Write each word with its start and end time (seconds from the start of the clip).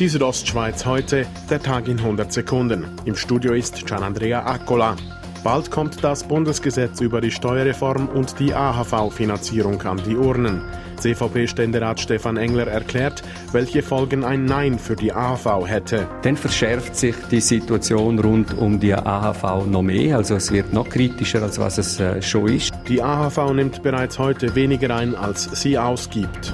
Die 0.00 0.08
Südostschweiz 0.08 0.86
heute, 0.86 1.24
der 1.48 1.62
Tag 1.62 1.86
in 1.86 2.00
100 2.00 2.32
Sekunden. 2.32 2.84
Im 3.04 3.14
Studio 3.14 3.52
ist 3.52 3.86
Gianandrea 3.86 4.44
Accola. 4.44 4.96
Bald 5.44 5.70
kommt 5.70 6.02
das 6.02 6.24
Bundesgesetz 6.24 7.00
über 7.00 7.20
die 7.20 7.30
Steuerreform 7.30 8.08
und 8.08 8.40
die 8.40 8.52
AHV-Finanzierung 8.52 9.80
an 9.82 10.02
die 10.04 10.16
Urnen. 10.16 10.62
CVP-Ständerat 10.96 12.00
Stefan 12.00 12.36
Engler 12.38 12.66
erklärt, 12.66 13.22
welche 13.52 13.84
Folgen 13.84 14.24
ein 14.24 14.46
Nein 14.46 14.80
für 14.80 14.96
die 14.96 15.12
AHV 15.12 15.68
hätte. 15.68 16.08
Dann 16.22 16.36
verschärft 16.36 16.96
sich 16.96 17.14
die 17.30 17.40
Situation 17.40 18.18
rund 18.18 18.58
um 18.58 18.80
die 18.80 18.94
AHV 18.94 19.64
noch 19.66 19.82
mehr, 19.82 20.16
also 20.16 20.34
es 20.34 20.50
wird 20.50 20.72
noch 20.72 20.88
kritischer, 20.88 21.40
als 21.40 21.60
was 21.60 21.78
es 21.78 22.00
äh, 22.00 22.20
schon 22.20 22.48
ist. 22.48 22.74
Die 22.88 23.00
AHV 23.00 23.52
nimmt 23.52 23.84
bereits 23.84 24.18
heute 24.18 24.56
weniger 24.56 24.96
ein, 24.96 25.14
als 25.14 25.44
sie 25.62 25.78
ausgibt. 25.78 26.52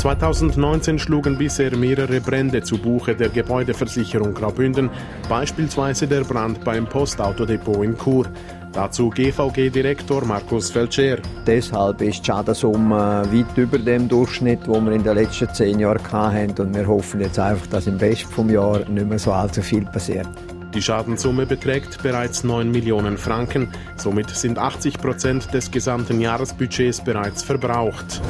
2019 0.00 0.98
schlugen 0.98 1.36
bisher 1.36 1.76
mehrere 1.76 2.22
Brände 2.22 2.62
zu 2.62 2.78
Buche 2.78 3.14
der 3.14 3.28
Gebäudeversicherung 3.28 4.32
Graubünden, 4.32 4.88
beispielsweise 5.28 6.06
der 6.06 6.22
Brand 6.22 6.64
beim 6.64 6.86
Postautodepot 6.86 7.84
in 7.84 7.98
Chur. 7.98 8.24
Dazu 8.72 9.10
GVG-Direktor 9.10 10.24
Markus 10.24 10.70
Feltscher. 10.70 11.18
Deshalb 11.46 12.00
ist 12.00 12.20
die 12.20 12.26
Schadenssumme 12.28 13.24
weit 13.30 13.58
über 13.58 13.78
dem 13.78 14.08
Durchschnitt, 14.08 14.66
den 14.66 14.86
wir 14.86 14.92
in 14.92 15.02
den 15.02 15.16
letzten 15.16 15.52
zehn 15.52 15.78
Jahren 15.78 16.10
hatten. 16.10 16.58
Und 16.62 16.74
wir 16.74 16.86
hoffen 16.86 17.20
jetzt 17.20 17.38
einfach, 17.38 17.66
dass 17.66 17.86
im 17.86 17.98
Rest 17.98 18.26
des 18.34 18.50
Jahres 18.50 18.88
nicht 18.88 19.06
mehr 19.06 19.18
so 19.18 19.32
allzu 19.32 19.60
viel 19.60 19.84
passiert. 19.84 20.28
Die 20.72 20.80
Schadenssumme 20.80 21.44
beträgt 21.44 22.02
bereits 22.02 22.42
9 22.42 22.70
Millionen 22.70 23.18
Franken. 23.18 23.68
Somit 23.96 24.30
sind 24.30 24.56
80 24.56 24.96
Prozent 24.96 25.52
des 25.52 25.70
gesamten 25.70 26.22
Jahresbudgets 26.22 27.04
bereits 27.04 27.42
verbraucht. 27.42 28.22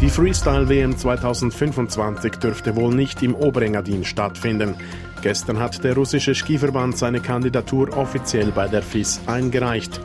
Die 0.00 0.10
Freestyle-WM 0.10 0.96
2025 0.96 2.36
dürfte 2.36 2.76
wohl 2.76 2.94
nicht 2.94 3.20
im 3.24 3.34
Oberengadin 3.34 4.04
stattfinden. 4.04 4.76
Gestern 5.22 5.58
hat 5.58 5.82
der 5.82 5.96
russische 5.96 6.36
Skiverband 6.36 6.96
seine 6.96 7.18
Kandidatur 7.18 7.96
offiziell 7.96 8.52
bei 8.52 8.68
der 8.68 8.82
FIS 8.82 9.20
eingereicht. 9.26 10.00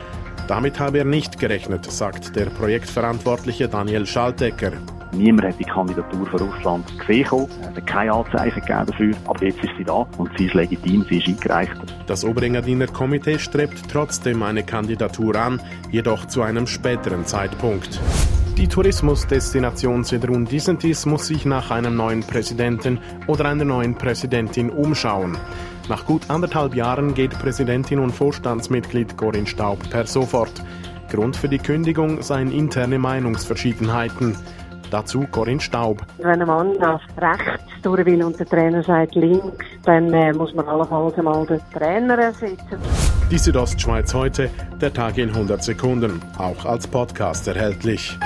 Damit 0.48 0.80
habe 0.80 0.98
er 0.98 1.04
nicht 1.04 1.38
gerechnet, 1.38 1.90
sagt 1.92 2.34
der 2.34 2.46
Projektverantwortliche 2.46 3.68
Daniel 3.68 4.04
Schaltecker. 4.04 4.72
Niemand 5.12 5.46
hat 5.46 5.60
die 5.60 5.64
Kandidatur 5.64 6.26
von 6.26 6.40
Russland 6.40 6.98
gesehen. 6.98 7.48
Es 7.60 7.76
hat 7.76 7.86
keine 7.86 8.14
Anzeichen 8.14 8.60
gegeben 8.62 8.86
dafür. 8.86 9.14
Aber 9.26 9.44
jetzt 9.44 9.62
ist 9.62 9.76
sie 9.78 9.84
da 9.84 10.04
und 10.18 10.28
sie 10.36 10.46
ist 10.46 10.54
legitim, 10.54 11.06
sie 11.08 11.18
ist 11.18 11.28
eingereicht. 11.28 11.76
Das 12.08 12.24
Oberengadiner 12.24 12.88
Komitee 12.88 13.38
strebt 13.38 13.88
trotzdem 13.92 14.42
eine 14.42 14.64
Kandidatur 14.64 15.36
an, 15.36 15.60
jedoch 15.92 16.26
zu 16.26 16.42
einem 16.42 16.66
späteren 16.66 17.24
Zeitpunkt. 17.26 18.00
Die 18.56 18.68
Tourismusdestination 18.68 20.04
Sedrun 20.04 20.44
Disentis 20.44 21.06
muss 21.06 21.26
sich 21.26 21.44
nach 21.44 21.72
einem 21.72 21.96
neuen 21.96 22.20
Präsidenten 22.20 23.00
oder 23.26 23.46
einer 23.46 23.64
neuen 23.64 23.96
Präsidentin 23.96 24.70
umschauen. 24.70 25.36
Nach 25.88 26.06
gut 26.06 26.30
anderthalb 26.30 26.76
Jahren 26.76 27.14
geht 27.14 27.36
Präsidentin 27.36 27.98
und 27.98 28.12
Vorstandsmitglied 28.12 29.16
Corinne 29.16 29.48
Staub 29.48 29.90
per 29.90 30.06
sofort. 30.06 30.52
Grund 31.10 31.36
für 31.36 31.48
die 31.48 31.58
Kündigung 31.58 32.22
seien 32.22 32.52
interne 32.52 33.00
Meinungsverschiedenheiten. 33.00 34.36
Dazu 34.94 35.26
Corinne 35.32 35.60
Staub. 35.60 36.02
Wenn 36.18 36.40
ein 36.40 36.46
Mann 36.46 36.74
nach 36.78 37.00
rechts 37.18 37.64
durch 37.82 38.06
will 38.06 38.22
und 38.22 38.38
der 38.38 38.46
Trainer 38.46 38.80
sagt 38.80 39.16
links, 39.16 39.66
dann 39.84 40.12
äh, 40.12 40.32
muss 40.32 40.54
man 40.54 40.68
allenfalls 40.68 41.18
einmal 41.18 41.44
den 41.46 41.60
Trainer 41.72 42.16
ersetzen. 42.16 42.78
Die 43.28 43.38
Südostschweiz 43.38 44.14
heute, 44.14 44.50
der 44.80 44.94
Tag 44.94 45.18
in 45.18 45.30
100 45.30 45.64
Sekunden, 45.64 46.22
auch 46.38 46.64
als 46.64 46.86
Podcast 46.86 47.48
erhältlich. 47.48 48.16